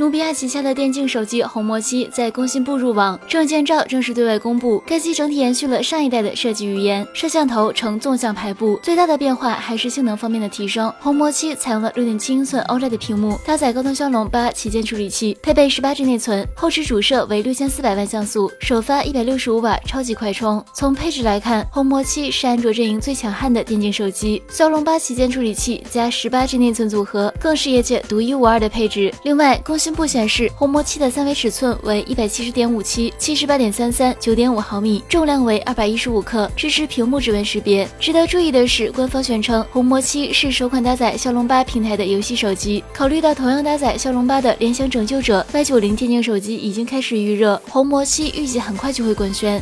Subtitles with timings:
[0.00, 4.82] 努比亚旗下的电竞手机红魔七在工信部入网，证件照正式对外公布。
[4.86, 10.90] 该机整体延续了上一代的设计语言，摄像头呈纵向排布，最大的变化还是性能方面的提升。
[11.00, 20.64] 红魔七采用了六点七英寸 OLED 屏幕，搭载高通骁龙八旗舰处理器，配备十八 G 内存，后置主摄为六千四百万像素，首发一百六十五瓦超级快充。
[20.72, 29.12] 从配置来看，红魔七是安卓阵营最强悍的电竞手机，骁龙八旗舰处理器加十八 G 内存组合，更是业界独一无二的配置。
[29.24, 37.88] 另外，工信部显示，红魔七的三维尺寸为一百七十点五七、七十八点三三、九点五毫米，重量为二百一十五克，支持屏幕指纹识别。
[37.98, 42.82] 值得注意的是，官方宣称红魔七是首款搭载骁龙八平台的游戏手机。
[42.92, 49.60] 考虑到同样搭载骁龙八的联想拯救者 Y 九零电竞手机已经开始预热，红魔七预计很快就会官宣。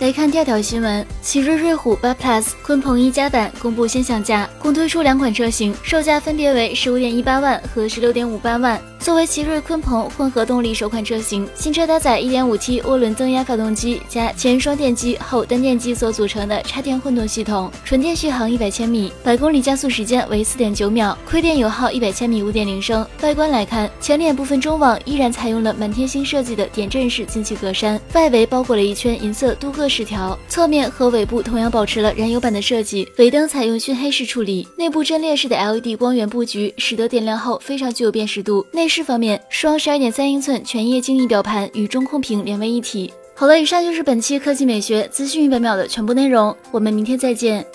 [0.00, 8.78] 来看第二条新闻，奇瑞瑞虎八 Plus 鲲鹏一加版公布先享价，共推出两款车型，售价分别为十五点一八万和十六点五八万。
[9.04, 23.06] 作为奇瑞鲲鹏混合动力首款车型，新车搭载 1.5T 涡轮增压发动机加前双电机后单电机所组成的插电混动系统，纯电续航100千米，百公里加速时间为4.9秒，亏电油耗100千米5.0升。
[23.20, 38.66] 外观来看，前脸部分中网依然采用了满天星设计的点阵式进气格栅，外围包裹了一圈银色镀铬饰条，侧面和尾部同样保持了燃油版的设计，尾灯采用熏黑式处理，内部阵列式的 LED 光源布局使得点亮后非常具有辨识度。
[38.72, 43.12] 内是方面，双十二点三英寸全液晶仪表盘与中控屏连为一体。
[43.34, 47.66] 好了，以上就是本期科技美学资讯一百秒的全部内容，我们明天再见。